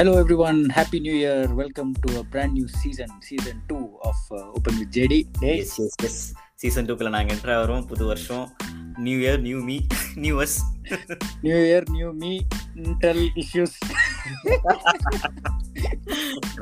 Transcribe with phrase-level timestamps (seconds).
[0.00, 1.46] Hello everyone, Happy New Year.
[1.54, 5.14] Welcome to a brand new season, season 2 of uh, Open with JD.
[5.50, 6.20] Yes yes yes
[6.54, 8.46] season டூக்குள்ள நாங்கள் enter ஆகிறோம் புது வருஷம்.
[9.06, 9.76] New year new me
[10.24, 10.56] new us
[11.46, 12.32] New Year, new me,
[12.84, 13.72] Intel issues.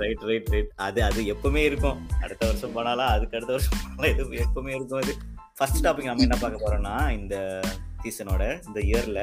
[0.02, 2.01] Right right right அது அது எப்பவுமே இருக்கும்.
[2.25, 5.01] அடுத்த வருஷம் போனாலும் அதுக்கு அடுத்த வருஷம் போனாலும் இது எப்பவுமே இருக்கும்.
[5.02, 5.15] அது
[5.55, 7.37] ஃபர்ஸ்ட் டாபிக் நம்ம என்ன பார்க்க போறோம்னா இந்த
[8.03, 9.20] சீசனோட இந்த இயர்ல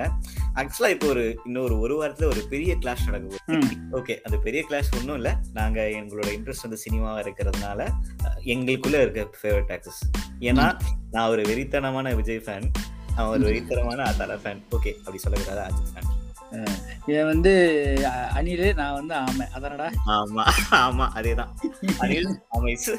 [0.60, 3.38] ஆக்சுவலா இப்போ ஒரு இன்னொரு ஒரு வாரத்துல ஒரு பெரிய கிளாஷ் நடக்குது.
[3.92, 5.34] ஓகே அந்த பெரிய கிளாஷ் ஒன்றும் இல்லை.
[5.54, 7.80] நாங்க எங்களோட இன்ட்ரெஸ்ட் வந்து சினிமாவா இருக்கிறதுனால
[8.46, 10.04] எங்களுக்குள்ள இருக்க ஃபேவரட் ஆக்டர்ஸ்
[10.50, 10.68] ஏன்னா
[11.12, 12.68] நான் ஒரு வெறித்தனமான விஜய் ஃபேன்
[13.16, 16.12] அவன் ஒரு வெறித்தனமான தலை ஃபேன் ஓகே அப்படி சொல்லக்கூடாது அஜித் ஃபேன்
[17.06, 17.52] இவன் வந்து
[18.36, 19.46] அனில் நான் வந்து ஆமை.
[19.58, 19.88] அதனடா?
[20.16, 20.44] ஆமா
[20.84, 21.52] ஆமா அதேதான்.
[22.00, 22.90] அனில் அமைஸ்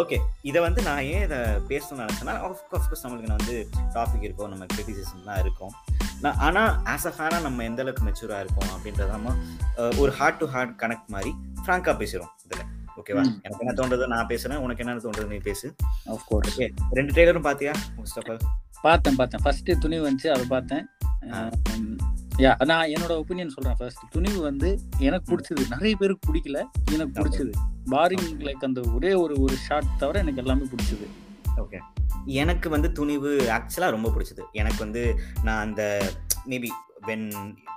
[0.00, 1.38] ஓகே இதை வந்து நான் ஏன் இதை
[1.70, 3.56] பேசணும்னு நினைச்சேன்னா ஆஃப்கோர்ஸ் நம்மளுக்கு நான் வந்து
[3.94, 5.72] டாபிக் இருக்கும் நம்ம கிரிட்டிசிசம் தான் இருக்கும்.
[6.20, 9.34] நான் ஆனால் ஆஸ் அ ஃபேனாக நம்ம எந்த அளவுக்கு மெச்சூராக இருக்கோம் அப்படின்றத நம்ம
[10.02, 12.64] ஒரு ஹார்ட் டு ஹார்ட் கனெக்ட் மாதிரி ஃப்ராங்காக பேசுகிறோம் இதில்.
[12.98, 13.22] ஓகேவா.
[13.44, 15.66] எனக்கு என்ன தோன்றது நான் பேசுறேன் உனக்கு என்ன தோன்றது நீ பேசு.
[16.04, 18.44] ஆஃப் கோர்ஸ் ஓகே ரெண்டு ட்ரெய்லரும் பார்த்தியா ஃபர்ஸ்ட் ஆஃப்
[18.82, 19.42] பார்த்தேன் பார்த்தேன்.
[19.44, 20.84] ஃபர்ஸ்ட் துணிவு வந்துச்சு அதை பார்த்தேன்.
[22.38, 25.68] யா நான் என்னோட ஒப்பீனியன் சொல்றேன் ஃபர்ஸ்ட் துணிவு வந்து எனக்கு பிடிச்சது.
[25.68, 26.60] நிறைய பேருக்கு பிடிக்கல.
[26.92, 27.52] எனக்கு பிடிச்சது.
[27.90, 31.06] பாரிங் லைக் அந்த ஒரே ஒரு ஒரு ஷாட் தவிர எனக்கு எல்லாமே பிடிச்சது.
[31.60, 31.80] ஓகே
[32.26, 34.42] எனக்கு வந்து துணிவு ஆக்சுவலாக ரொம்ப பிடிச்சது.
[34.52, 35.82] எனக்கு வந்து நான் அந்த
[36.48, 36.70] maybe
[37.06, 37.28] when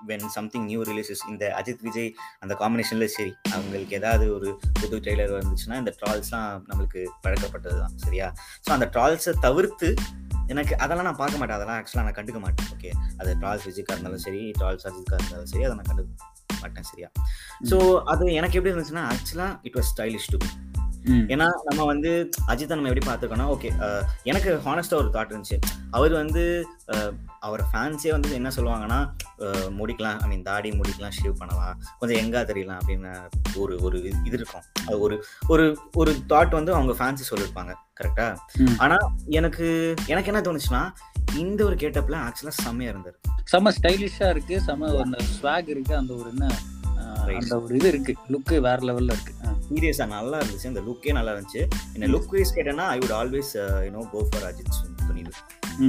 [0.07, 5.33] when something new releases இந்த அஜித் விஜய் அந்த காம்பினேஷனில் சரி அவங்களுக்கு ஏதாவது ஒரு புது ட்ரெய்லர்
[5.39, 8.33] வந்துச்சுன்னா இந்த ட்ரால்ஸ்லாம் நம்மளுக்கு பழக்கப்பட்டது தான் சரியா?
[8.67, 9.93] ஸோ அந்த ட்ரால்ஸை தவிர்த்து
[10.47, 11.57] எனக்கு அதெல்லாம் நான் பார்க்க மாட்டேன்.
[11.57, 12.69] அதெல்லாம் ஆக்சுவலாக நான் கண்டுக்க மாட்டேன்.
[12.75, 17.09] ஓகே அது ட்ரால்ஸ் விஜய்க்கா இருந்தாலும் சரி ட்ரால்ஸ் அஜித்கா இருந்தாலும் சரி அதை நான் கண்டுக்க மாட்டேன் சரியா?
[17.69, 17.77] ஸோ
[18.13, 20.39] அது எனக்கு எப்படி இருந்துச்சுன்னா ஆக்சுவலாக இட் வாஸ் ஸ்டைலிஷ் டு.
[21.33, 22.11] ஏன்னா நம்ம வந்து
[22.51, 23.69] அஜித்தை நம்ம எப்படி பார்த்துருக்கோம்னா ஓகே
[24.31, 25.57] எனக்கு ஹானஸ்டாக ஒரு தாட் இருந்துச்சு.
[25.97, 26.43] அவர் வந்து
[27.47, 28.99] அவர் ஃபேன்ஸே வந்து என்ன சொல்லுவாங்கன்னா
[29.79, 33.11] முடிக்கலாம் ஐ மீன் தாடி முடிக்கலாம் ஷேவ் பண்ணலாம் கொஞ்சம் எங்கா தெரியலாம் அப்படின்னு
[33.63, 33.97] ஒரு ஒரு
[34.27, 34.65] இது இருக்கும்.
[34.87, 35.17] அது ஒரு
[35.53, 35.65] ஒரு
[36.01, 38.27] ஒரு தாட் வந்து அவங்க ஃபேன்ஸே சொல்லியிருப்பாங்க கரெக்டா.
[38.85, 38.97] ஆனா
[39.39, 39.67] எனக்கு
[40.13, 40.83] எனக்கு என்ன தோணுச்சுன்னா
[41.43, 43.17] இந்த ஒரு கேட்டப்ல ஆக்சுவலாக செம்மையா இருந்தார்.
[43.51, 46.49] செம ஸ்டைலிஷா இருக்கு செம அந்த ஸ்வாக் இருக்கு அந்த ஒரு என்ன.
[47.39, 49.33] அந்த ஒரு இது இருக்கு லுக்கு வேற லெவல்ல இருக்கு.
[49.67, 49.75] ஆ.
[49.75, 51.61] சீரியஸா நல்லா இருந்துச்சு அந்த லுக்கே நல்லா இருந்துச்சு
[51.93, 53.51] என்ன லுக் வைஸ் கேட்டேன்னா I would always
[53.87, 54.75] you know go for Ajith
[55.07, 55.31] Thunivu.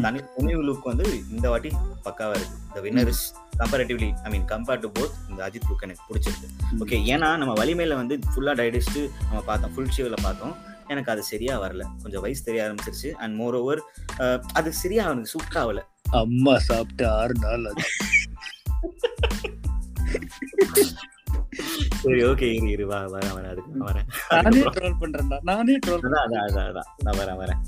[0.03, 1.71] தனி துணிவு லுக் வந்து இந்த வாட்டி
[2.05, 2.57] பக்காவா இருக்கு.
[2.75, 3.23] The winner is
[3.59, 6.49] comparatively I mean compared to both இந்த அஜித் லுக் எனக்கு பிடிச்சிருக்கு.
[6.79, 10.57] ஓகே ஏன்னா நம்ம வலிமையில வந்து ஃபுல்லா டைடிஸ்ட் நம்ம பார்த்தோம் ஃபுல் ஷேவ்ல பார்த்தோம்.
[10.89, 11.83] எனக்கு அது சரியா வரல.
[12.03, 13.11] கொஞ்சம் வயசு தெரிய ஆரம்பிச்சிருச்சு.
[13.13, 13.83] அண்ட் மோர் ஓவர்
[14.53, 15.81] அது சரியா அவனுக்கு சூட் ஆகல.
[16.11, 18.18] அம்மா சாப்பிட்டு ஆறு நாள் ஆச்சு.
[22.09, 24.07] சரி ஓகே இரு இரு வா வரேன் வரேன் அதுக்கு வரேன்.
[24.37, 27.61] நானே ட்ரோல் பண்றேன்டா நானே ட்ரோல் அதான் அதான் அதான் நான் வரேன் வரேன்.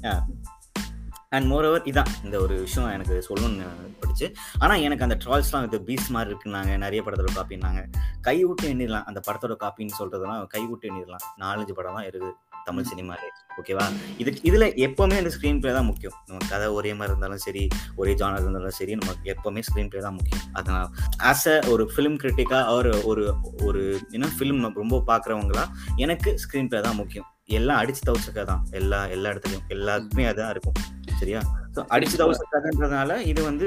[1.32, 3.66] அண்ட் மோர் ஓவர் இதான் இந்த ஒரு விஷயம் எனக்கு சொல்லணும்னு
[4.00, 4.26] படிச்சு
[4.60, 7.82] ஆனால் எனக்கு அந்த ட்ரால்ஸ்லாம் இது பீஸ் மாதிரி இருக்குன்னாங்க நிறைய படத்தோட காப்பின்னாங்க
[8.20, 11.26] கை விட்டு எண்ணிடலாம் அந்த படத்தோட காப்பின்னு சொல்றதெல்லாம் கை விட்டு எண்ணிடலாம்.
[11.42, 12.32] நாலஞ்சு படம் தான் இருக்குது.
[12.68, 13.28] தமிழ் சினிமாலே
[13.60, 13.84] ஓகேவா
[14.22, 16.14] இது இதுல எப்பவுமே இந்த ஸ்க்ரீன் பிளே தான் முக்கியம்.
[16.28, 17.62] நம்ம கதை ஒரே மாதிரி இருந்தாலும் சரி
[18.00, 20.44] ஒரே ஜானர் இருந்தாலும் சரி நமக்கு எப்பவுமே ஸ்க்ரீன் பிளே தான் முக்கியம்.
[20.58, 20.88] அதனால்
[21.30, 23.24] ஆஸ் அ ஒரு ஃபிலிம் கிரிட்டிக்கா ஒரு ஒரு
[23.68, 23.82] ஒரு
[24.18, 25.64] என்ன ஃபிலிம் ரொம்ப பார்க்குறவங்களா
[26.06, 27.28] எனக்கு ஸ்க்ரீன் பிளே தான் முக்கியம்.
[27.58, 28.62] எல்லாம் அடிச்சு தவிச்சக்க தான்.
[28.80, 30.78] எல்லா எல்லா இடத்துலையும் எல்லாருக்குமே அதான் இருக்கும்.
[31.22, 31.40] சரியா?
[31.74, 33.66] ஸோ அடிச்சு தவிச்சக்கன்றதுனால இது வந்து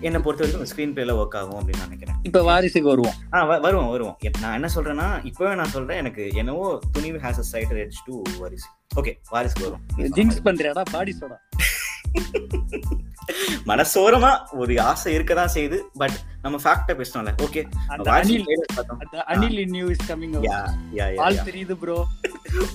[0.00, 2.16] என்னை பொறுத்த வரைக்கும் ஸ்க்ரீன் பிளேல ஒர்க் ஆகும் அப்படின்னு நினைக்கிறேன்.
[2.22, 3.16] இப்ப வாரிசுக்கு வருவோம்.
[3.34, 4.16] ஆ வருவோம் வருவோம்.
[4.40, 8.68] நான் என்ன சொல்றேன்னா இப்பவே நான் சொல்றேன் எனக்கு என்னவோ Thunivu has a side edge to Varisu.
[8.96, 10.42] Okay வாரிசுக்கு வரும் ஜிங்ஸ்.
[10.48, 10.84] பண்றியாடா?
[10.92, 11.38] பாடி சோடா
[13.70, 17.62] மனசோரமா ஒரு ஆசை இருக்கதான் செய்யுது பட் நம்ம ஃபேக்டா பேசணும்ல okay
[19.32, 20.58] Anil new is coming yeah
[20.98, 21.96] yeah yeah all தெரியுது ப்ரோ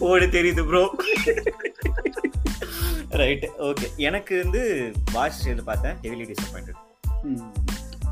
[0.09, 0.83] ஓடு தெரியுது ப்ரோ
[3.11, 4.61] ரைட் ஓகே எனக்கு வந்து
[5.11, 6.79] வாட்ச் செய்து பார்த்தேன் heavily disappointed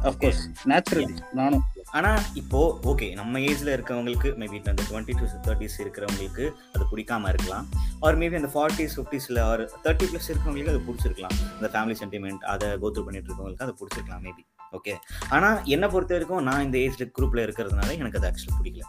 [0.04, 1.64] of course naturally நானும்.
[1.92, 7.70] ஆனா இப்போ ஓகே நம்ம ஏஜ்ல இருக்கவங்களுக்கு மேபி அந்த டுவெண்ட்டி டு தேர்ட்டிஸ் இருக்கிறவங்களுக்கு அது பிடிக்காம இருக்கலாம்.
[8.00, 11.36] ஆர் மேபி அந்த ஃபார்ட்டிஸ் ஃபிஃப்டிஸ்ல ஆர் தேர்ட்டி ப்ளஸ் இருக்கவங்களுக்கு அது பிடிச்சிருக்கலாம்.
[11.58, 14.96] அந்த ஃபேமிலி சென்டிமெண்ட் அதை கோத்ரூ பண்ணிட்டு இருக்கவங்களுக்கு அது பிடிச்சிருக்கலாம் மேபி ஓகே
[15.30, 18.88] ஆனா என்ன பொறுத்த வரைக்கும் நான் இந்த ஏஜ் குரூப்ல இருக்கிறதுனால எனக்கு அது ஆக்சுவலி பிடிக்கல.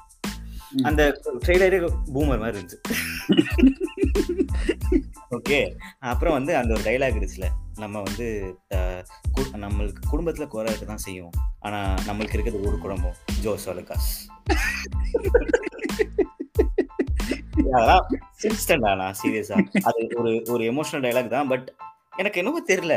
[0.82, 1.02] அந்த
[1.46, 1.78] ட்ரெய்லரே
[2.14, 2.78] பூமர் மாதிரி இருந்துச்சு.
[5.36, 5.58] ஓகே.
[6.12, 7.48] அப்புறம் வந்து அந்த ஒரு டைலாக் இருந்துச்சுல
[7.82, 8.26] நம்ம வந்து
[9.64, 11.34] நம்மளுக்கு குடும்பத்துல குறை இருக்க தான் செய்யும்
[11.66, 11.78] ஆனா
[12.08, 13.16] நம்மளுக்கு இருக்கிறது ஒரு குடும்பம்.
[13.44, 14.10] ஜோ சொலகாஸ்.
[17.74, 18.04] அதெல்லாம்
[18.40, 21.50] சிரிச்சிட்டேன்டா நான் சீரியஸா அது ஒரு ஒரு எமோஷனல் டைலாக் தான்.
[21.52, 21.66] பட்
[22.22, 22.96] எனக்கு என்னவோ தெரியல.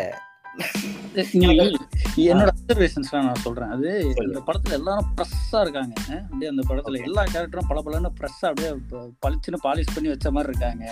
[1.14, 3.70] என்னோட அப்சர்வேஷன்ஸ்லாம் நான் சொல்றேன்.
[3.70, 3.90] அது.
[4.26, 5.94] இந்த படத்துல எல்லாரும் ப்ரெஸ்ஸா இருக்காங்க.
[6.22, 7.02] அப்படியே அந்த படத்துல.
[7.04, 8.72] எல்லா கேரக்டரும் பல பலன்னு ப்ரெஸ்ஸா அப்படியே
[9.26, 10.86] பளிச்சுன்னு பாலிஷ் பண்ணி வச்ச மாதிரி இருக்காங்க.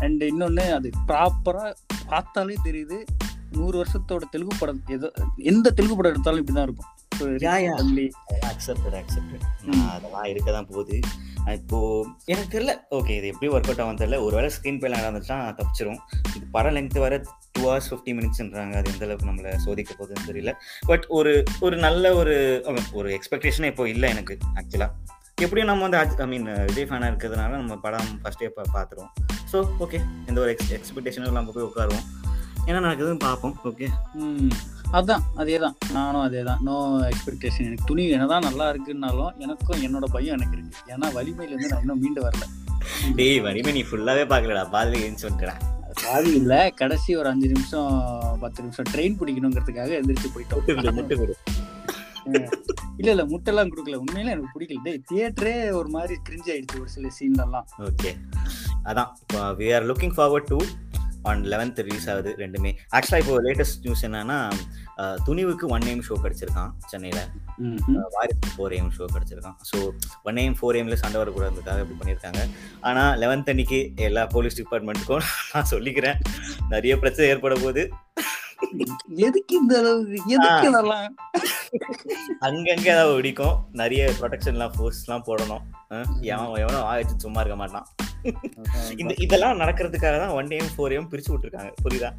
[0.00, 1.66] அண்ட் இன்னொன்னு அது ப்ராப்பரா
[2.06, 2.98] பார்த்தாலே தெரியுது.
[3.58, 6.90] நூறு வருஷத்தோட தெலுங்கு படம் ஏதோ எந்த தெலுங்கு படம் எடுத்தாலும் இப்படிதான் இருக்கும்.
[9.94, 10.96] அதெல்லாம் இருக்க தான் போகுது
[11.54, 11.78] இப்போ
[12.24, 12.72] எனக்கு தெரியல.
[12.90, 14.18] ஓகே இது எப்படி ஒர்க் அவுட் ஆகும் தெரியல.
[14.26, 16.00] ஒருவேளை ஸ்க்ரீன் பேல நடந்துச்சுன்னா தப்பிச்சிரும்
[16.36, 17.22] இது படம் லெங்க் வர
[17.64, 20.52] ஹவர்ஸ் ஃபிஃப்டி மினிட்ஸ்ன்றாங்க அது எந்த அளவுக்கு நம்மளை சோதிக்க போகுதுன்னு தெரியல.
[20.86, 22.34] பட் ஒரு ஒரு நல்ல ஒரு
[22.92, 24.92] ஒரு எக்ஸ்பெக்டேஷனே இப்போ இல்லை எனக்கு ஆக்சுவலாக
[25.38, 29.12] எப்படியும் நம்ம வந்து ஐ மீன் விஜய் ஃபேனாக இருக்கிறதுனால நம்ம படம் ஃபஸ்ட்டே பா பார்த்துருவோம்
[29.52, 32.04] ஸோ ஓகே எந்த ஒரு எக்ஸ் எக்ஸ்பெக்டேஷனும் நம்ம போய் உட்காருவோம்.
[32.68, 33.86] என்ன நடக்குதுன்னு பார்ப்போம் ஓகே
[34.20, 34.52] ம்.
[34.92, 36.74] அதான் அதே தான் நானும் அதே தான் நோ
[37.10, 40.82] எக்ஸ்பெக்டேஷன் எனக்கு துணி என்னதான் நல்லா இருக்குன்னாலும் எனக்கும் என்னோட பையன் எனக்கு இருக்கு.
[40.94, 42.44] ஏன்னா வலிமையிலேருந்து நான் இன்னும் மீண்டு வரல.
[43.14, 45.22] டேய் வலிமை நீ ஃபுல்லாகவே பார்க்கலடா பாதி ஏன்னு
[46.06, 46.70] பாதி இல்லை.
[46.70, 47.92] கடைசி ஒரு அஞ்சு நிமிஷம்
[48.40, 51.34] பத்து நிமிஷம் ட்ரெயின் பிடிக்கணுங்கிறதுக்காக எந்திரிச்சு போயிட்டோம்.
[52.96, 53.98] இல்ல இல்ல முட்டைலாம் கொடுக்கல.
[54.02, 54.92] உண்மையில எனக்கு பிடிக்கல.
[55.10, 58.12] தியேட்டரே ஒரு மாதிரி கிரிஞ்ச் ஆயிடுச்சு ஒரு சில சீன்லலாம் ஓகே
[58.84, 59.10] அதான்.
[59.58, 60.58] We are looking forward to
[61.30, 62.72] on eleventh release ஆகுது ரெண்டுமே.
[62.96, 64.38] ஆக்சுவலாக இப்போ லேட்டஸ்ட் நியூஸ் என்னன்னா
[65.26, 67.22] துணிவுக்கு ஒன் ஏம் ஷோ கிடச்சிருக்கான் சென்னையில்.
[68.16, 69.58] வாரிசு ஃபோர் ஏம் ஷோ கிடச்சிருக்கான்.
[69.70, 69.78] ஸோ
[70.30, 72.42] ஒன் ஏம் ஃபோர் ஏம்ல சண்டை வரக்கூடாதுக்காக இப்படி பண்ணியிருக்காங்க.
[72.90, 76.20] ஆனால் லெவன்த் அன்னைக்கு எல்லா போலீஸ் டிபார்ட்மெண்ட்டுக்கும் நான் சொல்லிக்கிறேன்
[76.74, 77.84] நிறைய பிரச்சனை ஏற்பட போகுது.
[79.26, 80.18] எதுக்கு இந்த அளவுக்கு?
[80.34, 81.08] எதுக்கு இதெல்லாம்?
[82.46, 85.64] அங்கங்கே ஏதாவது வெடிக்கும் நிறைய ப்ரொடெக்ஷன்லாம் ஃபோர்ஸ்லாம் போடணும்.
[86.32, 87.86] எவன் எவனோ ஆயிடுச்சு சும்மா இருக்க மாட்டான்.
[89.02, 91.70] இந்த இதெல்லாம் நடக்கிறதுக்காக தான் ஒன் ஏம் ஃபோர் ஏம் பிரிச்சு விட்டுருக்காங்க.
[91.84, 92.10] புரியுதா?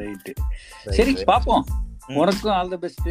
[0.00, 0.32] ரைட்டு
[0.98, 1.64] சரி பாப்போம்.
[2.20, 3.10] உனக்கும் all the best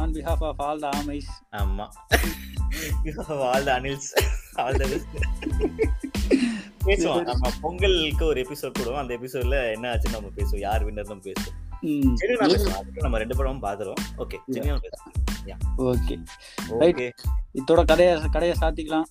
[0.00, 1.30] on behalf of all the armies
[1.60, 1.86] ஆமா.
[3.52, 4.10] ஆல் த அனில்ஸ்.
[4.62, 5.14] ஆல் த பெஸ்ட்
[6.86, 7.22] பேசுவோம்.
[7.28, 9.02] நம்ம பொங்கலுக்கு ஒரு எபிசோட் போடுவோம்.
[9.02, 10.64] அந்த எபிசோட்ல என்ன ஆச்சுன்னு நம்ம பேசுவோம்.
[10.68, 11.54] யார் வின்னர் நம்ம பேசுவோம்.
[13.04, 14.38] நம்ம ரெண்டு படமும் பாத்துறோம் ஓகே
[15.90, 16.16] ஓகே.
[16.86, 17.06] ஓகே
[17.60, 19.08] இதோட கதையை கடையை சாத்திக்கலாம்.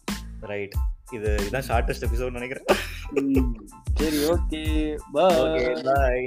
[0.51, 0.75] ரைட்
[1.13, 2.68] இது இதான் ஷார்ட்டஸ்ட் எபிசோட் நினைக்கிறேன்.
[4.00, 4.63] சரி ஓகே ஓகே
[5.13, 6.24] பாய் பாய்